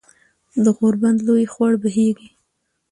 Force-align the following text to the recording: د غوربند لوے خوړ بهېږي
د 0.63 0.65
غوربند 0.77 1.19
لوے 1.27 1.45
خوړ 1.53 1.73
بهېږي 1.81 2.29